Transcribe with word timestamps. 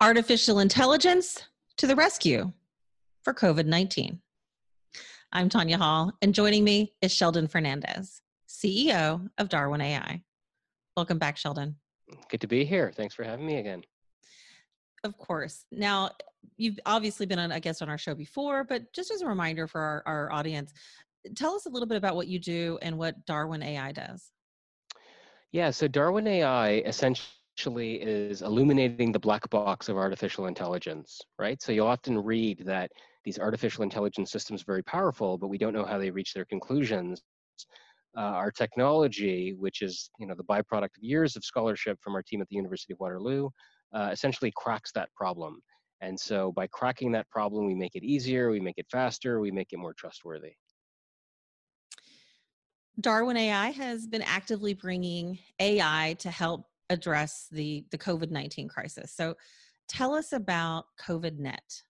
Artificial 0.00 0.58
intelligence 0.58 1.44
to 1.76 1.86
the 1.86 1.94
rescue 1.94 2.52
for 3.22 3.32
COVID 3.32 3.66
19. 3.66 4.20
I'm 5.32 5.48
Tanya 5.48 5.78
Hall, 5.78 6.12
and 6.20 6.34
joining 6.34 6.64
me 6.64 6.94
is 7.00 7.12
Sheldon 7.12 7.46
Fernandez, 7.46 8.20
CEO 8.48 9.28
of 9.38 9.48
Darwin 9.48 9.80
AI. 9.80 10.20
Welcome 10.96 11.18
back, 11.18 11.36
Sheldon. 11.36 11.76
Good 12.28 12.40
to 12.40 12.48
be 12.48 12.64
here. 12.64 12.92
Thanks 12.94 13.14
for 13.14 13.22
having 13.22 13.46
me 13.46 13.58
again. 13.58 13.82
Of 15.04 15.16
course. 15.16 15.64
Now, 15.70 16.10
you've 16.56 16.80
obviously 16.86 17.24
been 17.24 17.38
on 17.38 17.52
a 17.52 17.60
guest 17.60 17.80
on 17.80 17.88
our 17.88 17.98
show 17.98 18.16
before, 18.16 18.64
but 18.64 18.92
just 18.92 19.12
as 19.12 19.22
a 19.22 19.26
reminder 19.26 19.68
for 19.68 19.80
our, 19.80 20.02
our 20.06 20.32
audience, 20.32 20.72
tell 21.36 21.54
us 21.54 21.66
a 21.66 21.70
little 21.70 21.88
bit 21.88 21.98
about 21.98 22.16
what 22.16 22.26
you 22.26 22.40
do 22.40 22.80
and 22.82 22.98
what 22.98 23.24
Darwin 23.26 23.62
AI 23.62 23.92
does. 23.92 24.32
Yeah, 25.52 25.70
so 25.70 25.86
Darwin 25.86 26.26
AI 26.26 26.78
essentially 26.78 27.28
is 27.56 28.42
illuminating 28.42 29.12
the 29.12 29.18
black 29.18 29.48
box 29.50 29.88
of 29.88 29.96
artificial 29.96 30.46
intelligence, 30.46 31.20
right? 31.38 31.60
So 31.62 31.72
you'll 31.72 31.86
often 31.86 32.18
read 32.18 32.64
that 32.66 32.90
these 33.24 33.38
artificial 33.38 33.82
intelligence 33.82 34.30
systems 34.30 34.62
are 34.62 34.66
very 34.66 34.82
powerful, 34.82 35.38
but 35.38 35.48
we 35.48 35.58
don't 35.58 35.72
know 35.72 35.84
how 35.84 35.98
they 35.98 36.10
reach 36.10 36.34
their 36.34 36.44
conclusions. 36.44 37.22
Uh, 38.16 38.20
our 38.20 38.50
technology, 38.50 39.54
which 39.58 39.82
is 39.82 40.10
you 40.18 40.26
know 40.26 40.34
the 40.36 40.44
byproduct 40.44 40.96
of 40.96 41.02
years 41.02 41.36
of 41.36 41.44
scholarship 41.44 41.98
from 42.00 42.14
our 42.14 42.22
team 42.22 42.40
at 42.40 42.48
the 42.48 42.56
University 42.56 42.92
of 42.92 43.00
Waterloo, 43.00 43.48
uh, 43.92 44.10
essentially 44.12 44.52
cracks 44.56 44.92
that 44.92 45.08
problem. 45.16 45.60
And 46.00 46.18
so 46.18 46.52
by 46.52 46.66
cracking 46.68 47.12
that 47.12 47.28
problem, 47.30 47.66
we 47.66 47.74
make 47.74 47.94
it 47.94 48.04
easier, 48.04 48.50
we 48.50 48.60
make 48.60 48.78
it 48.78 48.86
faster, 48.90 49.40
we 49.40 49.50
make 49.50 49.72
it 49.72 49.78
more 49.78 49.94
trustworthy. 49.94 50.52
Darwin 53.00 53.36
AI 53.36 53.70
has 53.70 54.06
been 54.06 54.22
actively 54.22 54.74
bringing 54.74 55.38
AI 55.58 56.14
to 56.20 56.30
help 56.30 56.66
address 56.90 57.48
the, 57.50 57.84
the 57.90 57.98
COVID 57.98 58.30
19 58.30 58.68
crisis. 58.68 59.12
So 59.12 59.34
tell 59.88 60.14
us 60.14 60.32
about 60.32 60.86
COVIDNet. 61.00 61.82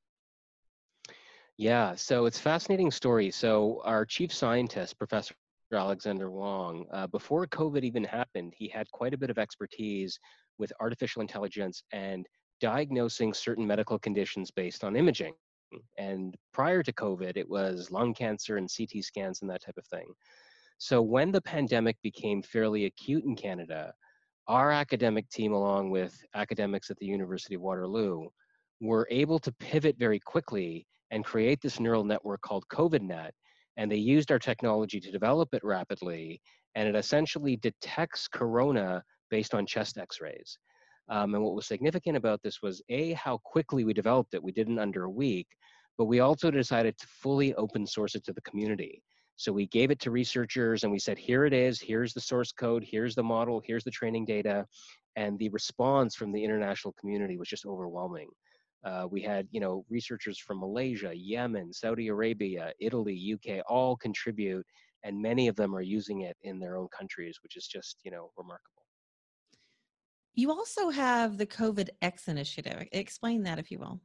Yeah, 1.57 1.95
so 1.95 2.27
it's 2.27 2.39
fascinating 2.39 2.91
story. 2.91 3.31
So 3.31 3.81
our 3.85 4.05
chief 4.05 4.33
scientist, 4.33 4.99
Professor 4.99 5.35
Alexander 5.73 6.31
Wong, 6.31 6.87
uh, 6.93 7.07
before 7.07 7.47
COVID 7.47 7.85
even 7.85 8.05
happened, 8.05 8.55
he 8.57 8.69
had 8.69 8.91
quite 8.91 9.15
a 9.15 9.19
bit 9.19 9.31
of 9.31 9.39
expertise 9.39 10.19
with 10.59 10.73
artificial 10.81 11.23
intelligence 11.23 11.83
and 11.93 12.27
diagnosing 12.61 13.35
certain 13.35 13.67
medical 13.67 13.99
conditions 13.99 14.51
based 14.51 14.85
on 14.85 14.97
imaging. 14.97 15.35
And 15.99 16.37
prior 16.53 16.83
to 16.83 16.93
COVID, 16.93 17.37
it 17.37 17.49
was 17.49 17.91
lung 17.91 18.15
cancer 18.15 18.57
and 18.57 18.71
CT 18.75 19.05
scans 19.05 19.43
and 19.43 19.51
that 19.51 19.65
type 19.65 19.77
of 19.77 19.87
thing. 19.87 20.07
So 20.79 21.03
when 21.03 21.33
the 21.33 21.41
pandemic 21.41 21.97
became 22.03 22.43
fairly 22.43 22.87
acute 22.87 23.25
in 23.25 23.37
Canada, 23.37 23.93
our 24.49 24.71
academic 24.71 25.29
team, 25.31 25.53
along 25.53 25.91
with 25.91 26.15
academics 26.35 26.91
at 26.91 26.99
the 26.99 27.07
University 27.07 27.55
of 27.55 27.63
Waterloo, 27.63 28.29
were 28.81 29.09
able 29.11 29.39
to 29.39 29.53
pivot 29.53 29.97
very 29.99 30.21
quickly 30.21 30.87
and 31.11 31.25
create 31.25 31.61
this 31.63 31.81
neural 31.81 32.05
network 32.05 32.41
called 32.43 32.65
COVIDNet. 32.73 33.31
And 33.77 33.91
they 33.91 33.97
used 33.97 34.31
our 34.31 34.39
technology 34.39 35.01
to 35.01 35.11
develop 35.11 35.49
it 35.53 35.65
rapidly. 35.65 36.41
And 36.75 36.89
it 36.89 36.97
essentially 36.97 37.57
detects 37.57 38.29
corona 38.29 39.03
based 39.31 39.55
on 39.55 39.67
chest 39.67 39.99
x 39.99 40.21
rays. 40.21 40.59
Um, 41.09 41.35
and 41.35 41.45
what 41.45 41.55
was 41.55 41.67
significant 41.67 42.17
about 42.17 42.43
this 42.43 42.63
was 42.63 42.83
A, 42.89 43.13
how 43.13 43.39
quickly 43.45 43.85
we 43.85 43.93
developed 43.93 44.35
it. 44.35 44.43
We 44.43 44.53
did 44.53 44.69
it 44.69 44.79
under 44.79 45.05
a 45.05 45.11
week, 45.11 45.49
but 45.99 46.07
we 46.07 46.21
also 46.21 46.51
decided 46.51 46.97
to 46.99 47.07
fully 47.07 47.55
open 47.55 47.87
source 47.87 48.15
it 48.15 48.25
to 48.25 48.33
the 48.33 48.41
community. 48.43 49.03
So 49.37 49.53
we 49.53 49.67
gave 49.67 49.91
it 49.91 50.01
to 50.01 50.11
researchers 50.11 50.85
and 50.85 50.93
we 50.93 50.99
said, 50.99 51.19
here 51.19 51.45
it 51.45 51.53
is, 51.53 51.81
here's 51.81 52.13
the 52.13 52.21
source 52.21 52.53
code, 52.53 52.85
here's 52.89 53.15
the 53.15 53.23
model, 53.23 53.61
here's 53.65 53.85
the 53.85 53.91
training 53.91 54.25
data. 54.25 54.67
And 55.17 55.39
the 55.39 55.49
response 55.51 56.15
from 56.15 56.33
the 56.33 56.43
international 56.43 56.95
community 57.01 57.37
was 57.37 57.49
just 57.49 57.67
overwhelming. 57.67 58.29
Uh, 58.85 59.07
we 59.11 59.23
had, 59.23 59.49
you 59.51 59.61
know, 59.61 59.85
researchers 59.89 60.39
from 60.39 60.61
Malaysia, 60.61 61.13
Yemen, 61.15 61.73
Saudi 61.73 62.09
Arabia, 62.09 62.73
Italy, 62.81 63.35
UK, 63.35 63.63
all 63.67 63.97
contribute, 63.97 64.67
and 65.05 65.21
many 65.21 65.49
of 65.49 65.57
them 65.57 65.75
are 65.75 65.83
using 65.83 66.23
it 66.23 66.37
in 66.43 66.59
their 66.59 66.77
own 66.77 66.89
countries, 66.97 67.39
which 67.43 67.57
is 67.57 67.67
just, 67.67 67.99
you 68.05 68.11
know, 68.11 68.31
remarkable. 68.37 68.83
You 70.35 70.51
also 70.51 70.91
have 70.91 71.39
the 71.39 71.47
COVID 71.47 71.89
X 72.03 72.29
initiative. 72.29 72.87
Explain 72.93 73.45
that, 73.45 73.59
if 73.59 73.71
you 73.71 73.79
will. 73.79 74.01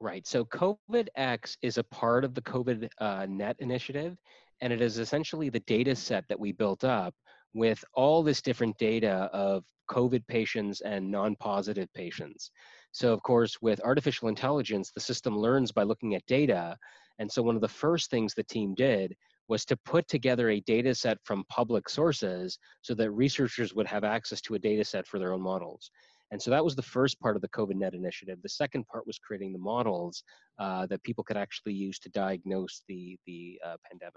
Right. 0.00 0.26
So 0.26 0.46
COVID 0.46 1.08
X 1.16 1.58
is 1.60 1.76
a 1.76 1.84
part 1.84 2.24
of 2.24 2.34
the 2.34 2.40
COVID 2.40 2.88
uh, 2.98 3.26
Net 3.28 3.56
initiative, 3.58 4.16
and 4.62 4.72
it 4.72 4.80
is 4.80 4.98
essentially 4.98 5.50
the 5.50 5.60
data 5.60 5.94
set 5.94 6.24
that 6.28 6.40
we 6.40 6.52
built 6.52 6.84
up 6.84 7.14
with 7.52 7.84
all 7.92 8.22
this 8.22 8.40
different 8.40 8.78
data 8.78 9.28
of 9.32 9.64
COVID 9.90 10.26
patients 10.26 10.80
and 10.80 11.10
non 11.10 11.36
positive 11.36 11.92
patients. 11.94 12.50
So, 12.92 13.12
of 13.12 13.22
course, 13.22 13.60
with 13.60 13.84
artificial 13.84 14.28
intelligence, 14.28 14.90
the 14.90 15.00
system 15.00 15.36
learns 15.36 15.70
by 15.70 15.82
looking 15.82 16.14
at 16.14 16.24
data. 16.26 16.78
And 17.18 17.30
so, 17.30 17.42
one 17.42 17.54
of 17.54 17.60
the 17.60 17.68
first 17.68 18.08
things 18.10 18.32
the 18.32 18.44
team 18.44 18.74
did 18.74 19.14
was 19.48 19.66
to 19.66 19.76
put 19.84 20.08
together 20.08 20.48
a 20.48 20.60
data 20.60 20.94
set 20.94 21.18
from 21.24 21.44
public 21.50 21.90
sources 21.90 22.58
so 22.80 22.94
that 22.94 23.10
researchers 23.10 23.74
would 23.74 23.86
have 23.86 24.04
access 24.04 24.40
to 24.40 24.54
a 24.54 24.58
data 24.58 24.84
set 24.84 25.06
for 25.06 25.18
their 25.18 25.34
own 25.34 25.42
models. 25.42 25.90
And 26.30 26.40
so 26.40 26.50
that 26.50 26.64
was 26.64 26.76
the 26.76 26.82
first 26.82 27.18
part 27.20 27.36
of 27.36 27.42
the 27.42 27.48
COVIDNet 27.48 27.94
initiative. 27.94 28.38
The 28.42 28.48
second 28.48 28.86
part 28.86 29.06
was 29.06 29.18
creating 29.18 29.52
the 29.52 29.58
models 29.58 30.22
uh, 30.58 30.86
that 30.86 31.02
people 31.02 31.24
could 31.24 31.36
actually 31.36 31.72
use 31.72 31.98
to 32.00 32.08
diagnose 32.10 32.82
the, 32.88 33.18
the 33.26 33.60
uh, 33.66 33.76
pandemic. 33.90 34.14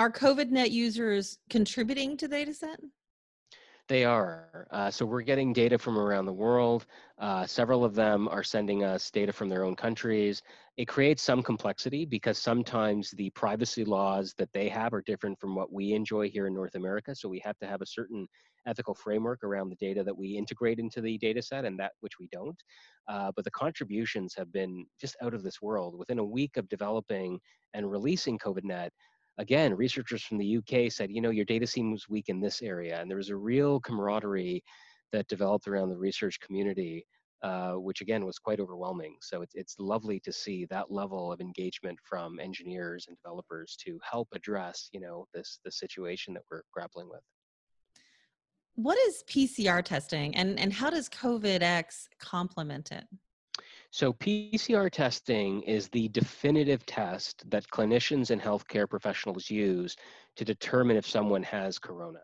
Are 0.00 0.10
COVIDNet 0.10 0.70
users 0.70 1.38
contributing 1.48 2.16
to 2.16 2.26
the 2.26 2.36
data 2.36 2.54
set? 2.54 2.80
They 3.86 4.04
are. 4.04 4.66
Uh, 4.70 4.90
so 4.90 5.04
we're 5.04 5.20
getting 5.20 5.52
data 5.52 5.76
from 5.76 5.98
around 5.98 6.24
the 6.24 6.32
world. 6.32 6.86
Uh, 7.18 7.44
several 7.44 7.84
of 7.84 7.94
them 7.94 8.28
are 8.28 8.42
sending 8.42 8.82
us 8.82 9.10
data 9.10 9.30
from 9.30 9.50
their 9.50 9.62
own 9.62 9.76
countries. 9.76 10.40
It 10.78 10.86
creates 10.88 11.22
some 11.22 11.42
complexity 11.42 12.06
because 12.06 12.38
sometimes 12.38 13.10
the 13.10 13.28
privacy 13.30 13.84
laws 13.84 14.34
that 14.38 14.50
they 14.54 14.70
have 14.70 14.94
are 14.94 15.02
different 15.02 15.38
from 15.38 15.54
what 15.54 15.70
we 15.70 15.92
enjoy 15.92 16.30
here 16.30 16.46
in 16.46 16.54
North 16.54 16.76
America. 16.76 17.14
So 17.14 17.28
we 17.28 17.40
have 17.44 17.58
to 17.58 17.66
have 17.66 17.82
a 17.82 17.86
certain 17.86 18.26
ethical 18.66 18.94
framework 18.94 19.44
around 19.44 19.68
the 19.68 19.76
data 19.76 20.02
that 20.02 20.16
we 20.16 20.28
integrate 20.38 20.78
into 20.78 21.02
the 21.02 21.18
data 21.18 21.42
set 21.42 21.66
and 21.66 21.78
that 21.78 21.92
which 22.00 22.18
we 22.18 22.26
don't. 22.32 22.58
Uh, 23.06 23.32
but 23.36 23.44
the 23.44 23.50
contributions 23.50 24.34
have 24.34 24.50
been 24.50 24.86
just 24.98 25.14
out 25.22 25.34
of 25.34 25.42
this 25.42 25.60
world. 25.60 25.98
Within 25.98 26.18
a 26.18 26.24
week 26.24 26.56
of 26.56 26.66
developing 26.70 27.38
and 27.74 27.90
releasing 27.90 28.38
COVIDNet, 28.38 28.88
again, 29.38 29.74
researchers 29.74 30.22
from 30.22 30.38
the 30.38 30.58
UK 30.58 30.90
said, 30.90 31.10
you 31.10 31.20
know, 31.20 31.30
your 31.30 31.44
data 31.44 31.66
seems 31.66 32.08
weak 32.08 32.28
in 32.28 32.40
this 32.40 32.62
area. 32.62 33.00
And 33.00 33.10
there 33.10 33.16
was 33.16 33.30
a 33.30 33.36
real 33.36 33.80
camaraderie 33.80 34.62
that 35.12 35.28
developed 35.28 35.68
around 35.68 35.90
the 35.90 35.96
research 35.96 36.38
community, 36.40 37.06
uh, 37.42 37.72
which 37.72 38.00
again 38.00 38.24
was 38.24 38.38
quite 38.38 38.60
overwhelming. 38.60 39.16
So 39.20 39.42
it's, 39.42 39.54
it's 39.54 39.76
lovely 39.78 40.20
to 40.20 40.32
see 40.32 40.66
that 40.66 40.90
level 40.90 41.32
of 41.32 41.40
engagement 41.40 41.98
from 42.08 42.38
engineers 42.40 43.06
and 43.08 43.16
developers 43.16 43.76
to 43.84 43.98
help 44.08 44.28
address, 44.32 44.88
you 44.92 45.00
know, 45.00 45.26
this, 45.34 45.60
this 45.64 45.78
situation 45.78 46.34
that 46.34 46.42
we're 46.50 46.62
grappling 46.72 47.08
with. 47.08 47.20
What 48.76 48.98
is 49.06 49.22
PCR 49.28 49.84
testing 49.84 50.34
and, 50.34 50.58
and 50.58 50.72
how 50.72 50.90
does 50.90 51.08
COVID-X 51.08 52.08
complement 52.18 52.90
it? 52.90 53.04
So 53.94 54.12
PCR 54.12 54.90
testing 54.90 55.62
is 55.62 55.88
the 55.88 56.08
definitive 56.08 56.84
test 56.84 57.48
that 57.48 57.68
clinicians 57.68 58.30
and 58.30 58.42
healthcare 58.42 58.90
professionals 58.90 59.48
use 59.48 59.94
to 60.34 60.44
determine 60.44 60.96
if 60.96 61.06
someone 61.06 61.44
has 61.44 61.78
corona. 61.78 62.18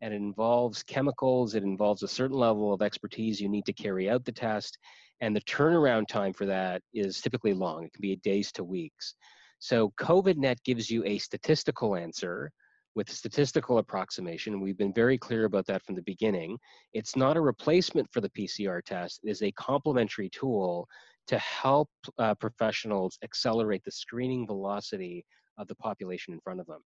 And 0.00 0.14
it 0.14 0.18
involves 0.18 0.84
chemicals, 0.84 1.56
it 1.56 1.64
involves 1.64 2.04
a 2.04 2.08
certain 2.08 2.36
level 2.36 2.72
of 2.72 2.82
expertise 2.82 3.40
you 3.40 3.48
need 3.48 3.66
to 3.66 3.72
carry 3.72 4.08
out 4.08 4.24
the 4.24 4.30
test, 4.30 4.78
and 5.20 5.34
the 5.34 5.40
turnaround 5.40 6.06
time 6.06 6.32
for 6.32 6.46
that 6.46 6.82
is 6.94 7.20
typically 7.20 7.52
long. 7.52 7.82
It 7.82 7.92
can 7.94 8.00
be 8.00 8.14
days 8.14 8.52
to 8.52 8.62
weeks. 8.62 9.16
So 9.58 9.92
COVIDNet 9.98 10.62
gives 10.62 10.88
you 10.88 11.04
a 11.04 11.18
statistical 11.18 11.96
answer 11.96 12.52
with 12.94 13.10
statistical 13.10 13.78
approximation. 13.78 14.60
We've 14.60 14.78
been 14.78 14.92
very 14.92 15.18
clear 15.18 15.44
about 15.44 15.66
that 15.66 15.84
from 15.84 15.94
the 15.94 16.02
beginning. 16.02 16.58
It's 16.92 17.16
not 17.16 17.36
a 17.36 17.40
replacement 17.40 18.10
for 18.12 18.20
the 18.20 18.30
PCR 18.30 18.82
test, 18.84 19.20
it 19.24 19.30
is 19.30 19.42
a 19.42 19.52
complementary 19.52 20.30
tool 20.30 20.88
to 21.28 21.38
help 21.38 21.90
uh, 22.18 22.34
professionals 22.34 23.18
accelerate 23.22 23.84
the 23.84 23.90
screening 23.90 24.46
velocity 24.46 25.24
of 25.58 25.68
the 25.68 25.74
population 25.76 26.32
in 26.32 26.40
front 26.40 26.60
of 26.60 26.66
them. 26.66 26.80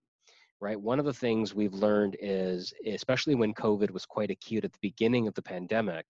Right. 0.61 0.81
One 0.81 1.00
of 1.00 1.05
the 1.05 1.12
things 1.12 1.55
we've 1.55 1.73
learned 1.73 2.17
is, 2.21 2.73
especially 2.87 3.35
when 3.35 3.53
COVID 3.55 3.91
was 3.91 4.06
quite 4.06 4.31
acute 4.31 4.65
at 4.65 4.73
the 4.73 4.79
beginning 4.81 5.26
of 5.26 5.35
the 5.35 5.43
pandemic, 5.43 6.06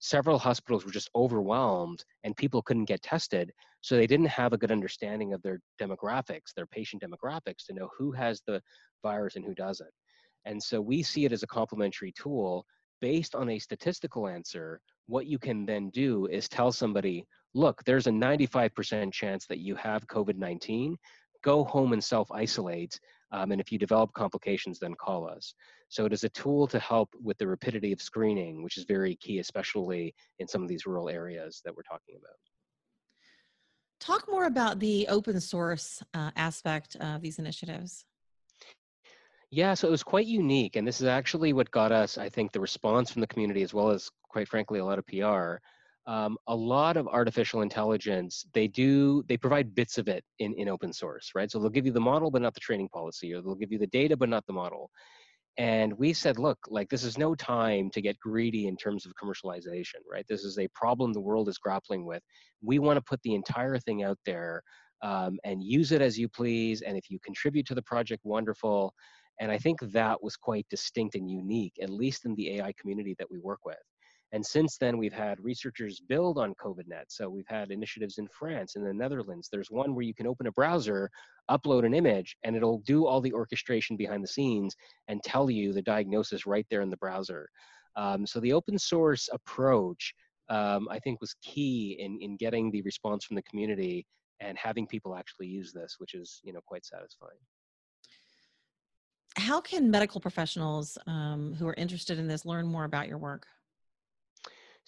several 0.00 0.38
hospitals 0.38 0.84
were 0.84 0.92
just 0.92 1.10
overwhelmed 1.14 2.04
and 2.24 2.36
people 2.36 2.62
couldn't 2.62 2.84
get 2.84 3.02
tested. 3.02 3.52
So 3.80 3.96
they 3.96 4.06
didn't 4.06 4.26
have 4.26 4.52
a 4.52 4.58
good 4.58 4.72
understanding 4.72 5.32
of 5.32 5.42
their 5.42 5.60
demographics, 5.80 6.52
their 6.54 6.66
patient 6.66 7.02
demographics, 7.02 7.64
to 7.66 7.74
know 7.74 7.88
who 7.96 8.12
has 8.12 8.42
the 8.46 8.60
virus 9.02 9.36
and 9.36 9.44
who 9.44 9.54
doesn't. 9.54 9.90
And 10.44 10.62
so 10.62 10.80
we 10.80 11.02
see 11.02 11.24
it 11.24 11.32
as 11.32 11.42
a 11.42 11.48
complementary 11.48 12.12
tool 12.12 12.64
based 13.00 13.34
on 13.34 13.50
a 13.50 13.58
statistical 13.58 14.28
answer. 14.28 14.80
What 15.06 15.26
you 15.26 15.38
can 15.38 15.66
then 15.66 15.90
do 15.90 16.26
is 16.26 16.48
tell 16.48 16.72
somebody, 16.72 17.26
look, 17.54 17.82
there's 17.84 18.06
a 18.06 18.10
95% 18.10 19.12
chance 19.12 19.46
that 19.46 19.58
you 19.58 19.74
have 19.76 20.06
COVID 20.06 20.36
19. 20.36 20.96
Go 21.44 21.64
home 21.64 21.92
and 21.92 22.02
self 22.02 22.30
isolate. 22.32 22.98
Um, 23.30 23.52
and 23.52 23.60
if 23.60 23.70
you 23.70 23.78
develop 23.78 24.12
complications, 24.14 24.78
then 24.78 24.94
call 24.94 25.28
us. 25.28 25.54
So 25.88 26.04
it 26.04 26.12
is 26.12 26.24
a 26.24 26.28
tool 26.28 26.66
to 26.68 26.78
help 26.78 27.08
with 27.22 27.38
the 27.38 27.46
rapidity 27.46 27.92
of 27.92 28.02
screening, 28.02 28.62
which 28.62 28.76
is 28.76 28.84
very 28.84 29.16
key, 29.16 29.38
especially 29.38 30.14
in 30.38 30.46
some 30.46 30.62
of 30.62 30.68
these 30.68 30.86
rural 30.86 31.08
areas 31.08 31.62
that 31.64 31.74
we're 31.74 31.82
talking 31.82 32.16
about. 32.18 32.36
Talk 34.00 34.28
more 34.30 34.44
about 34.44 34.78
the 34.78 35.08
open 35.08 35.40
source 35.40 36.02
uh, 36.14 36.30
aspect 36.36 36.96
of 36.96 37.20
these 37.20 37.38
initiatives. 37.38 38.04
Yeah, 39.50 39.74
so 39.74 39.88
it 39.88 39.90
was 39.90 40.02
quite 40.02 40.26
unique. 40.26 40.76
And 40.76 40.86
this 40.86 41.00
is 41.00 41.06
actually 41.06 41.54
what 41.54 41.70
got 41.70 41.90
us, 41.90 42.18
I 42.18 42.28
think, 42.28 42.52
the 42.52 42.60
response 42.60 43.10
from 43.10 43.20
the 43.20 43.26
community, 43.26 43.62
as 43.62 43.72
well 43.72 43.90
as, 43.90 44.10
quite 44.28 44.46
frankly, 44.46 44.78
a 44.78 44.84
lot 44.84 44.98
of 44.98 45.06
PR. 45.06 45.56
Um, 46.06 46.38
a 46.46 46.54
lot 46.54 46.96
of 46.96 47.08
artificial 47.08 47.62
intelligence, 47.62 48.46
they 48.52 48.66
do, 48.66 49.22
they 49.28 49.36
provide 49.36 49.74
bits 49.74 49.98
of 49.98 50.08
it 50.08 50.24
in, 50.38 50.54
in 50.54 50.68
open 50.68 50.92
source, 50.92 51.32
right? 51.34 51.50
So 51.50 51.58
they'll 51.58 51.68
give 51.68 51.86
you 51.86 51.92
the 51.92 52.00
model, 52.00 52.30
but 52.30 52.42
not 52.42 52.54
the 52.54 52.60
training 52.60 52.88
policy, 52.88 53.32
or 53.34 53.42
they'll 53.42 53.54
give 53.54 53.72
you 53.72 53.78
the 53.78 53.86
data, 53.88 54.16
but 54.16 54.28
not 54.28 54.46
the 54.46 54.52
model. 54.52 54.90
And 55.58 55.92
we 55.98 56.12
said, 56.12 56.38
look, 56.38 56.58
like 56.68 56.88
this 56.88 57.04
is 57.04 57.18
no 57.18 57.34
time 57.34 57.90
to 57.90 58.00
get 58.00 58.18
greedy 58.20 58.68
in 58.68 58.76
terms 58.76 59.06
of 59.06 59.12
commercialization, 59.22 59.96
right? 60.10 60.24
This 60.28 60.44
is 60.44 60.58
a 60.58 60.68
problem 60.74 61.12
the 61.12 61.20
world 61.20 61.48
is 61.48 61.58
grappling 61.58 62.06
with. 62.06 62.22
We 62.62 62.78
want 62.78 62.96
to 62.96 63.02
put 63.02 63.20
the 63.22 63.34
entire 63.34 63.78
thing 63.78 64.04
out 64.04 64.18
there 64.24 64.62
um, 65.02 65.38
and 65.44 65.62
use 65.62 65.92
it 65.92 66.00
as 66.00 66.16
you 66.18 66.28
please. 66.28 66.82
And 66.82 66.96
if 66.96 67.10
you 67.10 67.18
contribute 67.24 67.66
to 67.66 67.74
the 67.74 67.82
project, 67.82 68.22
wonderful. 68.24 68.94
And 69.40 69.50
I 69.50 69.58
think 69.58 69.80
that 69.80 70.22
was 70.22 70.36
quite 70.36 70.66
distinct 70.70 71.16
and 71.16 71.30
unique, 71.30 71.74
at 71.82 71.90
least 71.90 72.24
in 72.24 72.36
the 72.36 72.58
AI 72.58 72.72
community 72.80 73.16
that 73.18 73.30
we 73.30 73.38
work 73.38 73.60
with. 73.64 73.78
And 74.32 74.44
since 74.44 74.76
then, 74.76 74.98
we've 74.98 75.12
had 75.12 75.42
researchers 75.42 76.00
build 76.00 76.38
on 76.38 76.54
COVIDNet. 76.62 77.04
So 77.08 77.30
we've 77.30 77.48
had 77.48 77.70
initiatives 77.70 78.18
in 78.18 78.28
France 78.28 78.76
and 78.76 78.84
the 78.84 78.92
Netherlands. 78.92 79.48
There's 79.50 79.70
one 79.70 79.94
where 79.94 80.04
you 80.04 80.14
can 80.14 80.26
open 80.26 80.46
a 80.46 80.52
browser, 80.52 81.10
upload 81.50 81.86
an 81.86 81.94
image, 81.94 82.36
and 82.44 82.54
it'll 82.54 82.80
do 82.80 83.06
all 83.06 83.22
the 83.22 83.32
orchestration 83.32 83.96
behind 83.96 84.22
the 84.22 84.28
scenes 84.28 84.76
and 85.08 85.22
tell 85.22 85.50
you 85.50 85.72
the 85.72 85.82
diagnosis 85.82 86.46
right 86.46 86.66
there 86.70 86.82
in 86.82 86.90
the 86.90 86.96
browser. 86.98 87.48
Um, 87.96 88.26
so 88.26 88.38
the 88.40 88.52
open 88.52 88.78
source 88.78 89.30
approach, 89.32 90.12
um, 90.50 90.88
I 90.90 90.98
think, 90.98 91.20
was 91.20 91.34
key 91.42 91.96
in, 91.98 92.18
in 92.20 92.36
getting 92.36 92.70
the 92.70 92.82
response 92.82 93.24
from 93.24 93.36
the 93.36 93.42
community 93.42 94.06
and 94.40 94.58
having 94.58 94.86
people 94.86 95.16
actually 95.16 95.46
use 95.46 95.72
this, 95.72 95.96
which 95.98 96.14
is 96.14 96.40
you 96.44 96.52
know 96.52 96.60
quite 96.66 96.84
satisfying 96.84 97.38
how 99.36 99.60
can 99.60 99.90
medical 99.90 100.20
professionals 100.20 100.98
um, 101.06 101.54
who 101.58 101.66
are 101.68 101.74
interested 101.74 102.18
in 102.18 102.26
this 102.26 102.44
learn 102.44 102.66
more 102.66 102.84
about 102.84 103.08
your 103.08 103.18
work? 103.18 103.46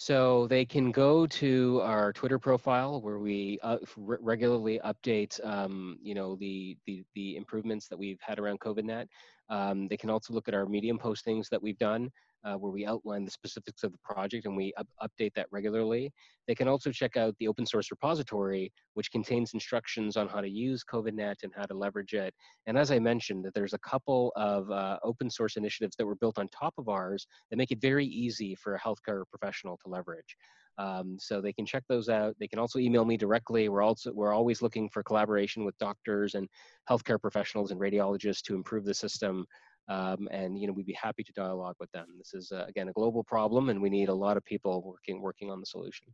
So 0.00 0.46
they 0.46 0.64
can 0.64 0.92
go 0.92 1.26
to 1.26 1.82
our 1.82 2.10
Twitter 2.14 2.38
profile 2.38 3.02
where 3.02 3.18
we 3.18 3.58
uh, 3.62 3.76
regularly 3.98 4.80
update, 4.82 5.38
um, 5.46 5.98
you 6.02 6.14
know, 6.14 6.36
the, 6.36 6.78
the, 6.86 7.04
the 7.14 7.36
improvements 7.36 7.86
that 7.88 7.98
we've 7.98 8.18
had 8.22 8.38
around 8.38 8.60
COVIDNet. 8.60 9.08
Um, 9.50 9.88
they 9.88 9.96
can 9.96 10.10
also 10.10 10.32
look 10.32 10.48
at 10.48 10.54
our 10.54 10.66
Medium 10.66 10.98
postings 10.98 11.48
that 11.50 11.62
we've 11.62 11.78
done 11.78 12.10
uh, 12.44 12.54
where 12.54 12.72
we 12.72 12.86
outline 12.86 13.24
the 13.24 13.30
specifics 13.30 13.82
of 13.82 13.92
the 13.92 13.98
project 13.98 14.46
and 14.46 14.56
we 14.56 14.72
up 14.76 14.86
update 15.02 15.34
that 15.34 15.46
regularly. 15.50 16.12
They 16.46 16.54
can 16.54 16.68
also 16.68 16.90
check 16.90 17.16
out 17.16 17.34
the 17.38 17.48
open 17.48 17.66
source 17.66 17.90
repository, 17.90 18.72
which 18.94 19.10
contains 19.10 19.54
instructions 19.54 20.16
on 20.16 20.28
how 20.28 20.40
to 20.40 20.48
use 20.48 20.82
COVIDNet 20.84 21.42
and 21.42 21.52
how 21.54 21.64
to 21.64 21.74
leverage 21.74 22.14
it. 22.14 22.34
And 22.66 22.78
as 22.78 22.90
I 22.90 22.98
mentioned, 22.98 23.46
there's 23.54 23.74
a 23.74 23.78
couple 23.78 24.32
of 24.36 24.70
uh, 24.70 24.98
open 25.02 25.30
source 25.30 25.56
initiatives 25.56 25.96
that 25.96 26.06
were 26.06 26.16
built 26.16 26.38
on 26.38 26.48
top 26.48 26.74
of 26.78 26.88
ours 26.88 27.26
that 27.50 27.56
make 27.56 27.70
it 27.70 27.80
very 27.80 28.06
easy 28.06 28.54
for 28.54 28.74
a 28.74 28.80
healthcare 28.80 29.22
professional 29.30 29.78
to 29.84 29.90
leverage. 29.90 30.36
Um, 30.80 31.16
so 31.18 31.40
they 31.40 31.52
can 31.52 31.66
check 31.66 31.84
those 31.88 32.08
out. 32.08 32.34
They 32.40 32.48
can 32.48 32.58
also 32.58 32.78
email 32.78 33.04
me 33.04 33.16
directly. 33.16 33.68
We're 33.68 33.82
also 33.82 34.12
we're 34.12 34.32
always 34.32 34.62
looking 34.62 34.88
for 34.88 35.02
collaboration 35.02 35.64
with 35.64 35.76
doctors 35.78 36.34
and 36.34 36.48
healthcare 36.88 37.20
professionals 37.20 37.70
and 37.70 37.78
radiologists 37.78 38.42
to 38.42 38.54
improve 38.54 38.84
the 38.84 38.94
system 38.94 39.46
um, 39.90 40.28
and 40.30 40.58
you 40.58 40.66
know 40.66 40.72
we'd 40.72 40.86
be 40.86 40.94
happy 40.94 41.24
to 41.24 41.32
dialogue 41.32 41.74
with 41.80 41.90
them. 41.90 42.06
This 42.16 42.32
is 42.32 42.52
uh, 42.52 42.64
again 42.68 42.88
a 42.88 42.92
global 42.92 43.24
problem, 43.24 43.68
and 43.68 43.82
we 43.82 43.90
need 43.90 44.08
a 44.08 44.14
lot 44.14 44.36
of 44.36 44.44
people 44.44 44.82
working 44.82 45.20
working 45.20 45.50
on 45.50 45.60
the 45.60 45.66
solution. 45.66 46.06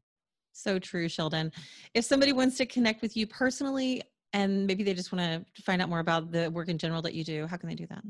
So 0.53 0.79
true, 0.79 1.09
Sheldon. 1.09 1.53
If 1.93 2.05
somebody 2.07 2.33
wants 2.33 2.57
to 2.57 2.67
connect 2.67 3.03
with 3.03 3.17
you 3.17 3.27
personally, 3.27 4.03
and 4.33 4.67
maybe 4.67 4.83
they 4.83 4.95
just 4.95 5.13
want 5.13 5.45
to 5.55 5.63
find 5.63 5.83
out 5.83 5.91
more 5.91 6.01
about 6.01 6.33
the 6.33 6.51
work 6.51 6.69
in 6.69 6.79
general 6.79 7.03
that 7.03 7.13
you 7.13 7.23
do, 7.23 7.47
how 7.47 7.59
can 7.59 7.69
they 7.69 7.75
do 7.75 7.87
that? 7.89 8.03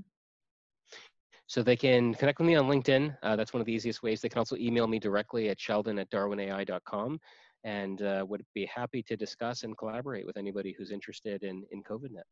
So 1.48 1.62
they 1.62 1.76
can 1.76 2.14
connect 2.14 2.38
with 2.38 2.48
me 2.48 2.56
on 2.56 2.66
LinkedIn. 2.66 3.16
Uh, 3.22 3.36
that's 3.36 3.52
one 3.52 3.60
of 3.60 3.66
the 3.66 3.72
easiest 3.72 4.02
ways. 4.02 4.20
They 4.20 4.28
can 4.28 4.38
also 4.38 4.56
email 4.56 4.86
me 4.86 4.98
directly 4.98 5.48
at 5.48 5.60
sheldon 5.60 5.98
at 5.98 6.10
darwinai.com 6.10 7.20
and 7.64 8.02
uh, 8.02 8.24
would 8.28 8.44
be 8.54 8.66
happy 8.66 9.02
to 9.04 9.16
discuss 9.16 9.62
and 9.62 9.76
collaborate 9.78 10.26
with 10.26 10.36
anybody 10.36 10.74
who's 10.76 10.90
interested 10.90 11.42
in, 11.42 11.64
in 11.70 11.82
COVIDNet. 11.82 12.22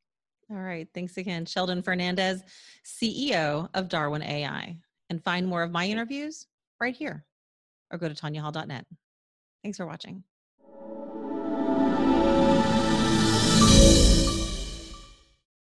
All 0.51 0.59
right. 0.59 0.89
Thanks 0.95 1.17
again, 1.17 1.47
Sheldon 1.47 1.83
Fernandez, 1.83 2.43
CEO 2.85 3.69
of 3.75 3.89
Darwin 3.89 4.23
AI. 4.23 4.77
And 5.11 5.23
find 5.23 5.47
more 5.47 5.63
of 5.63 5.71
my 5.71 5.87
interviews 5.87 6.47
right 6.81 6.95
here 6.95 7.25
or 7.91 7.99
go 7.99 8.09
to 8.09 8.15
tanyahall.net. 8.15 8.87
Thanks 9.63 9.79
for 9.79 9.87
watching. 9.87 10.25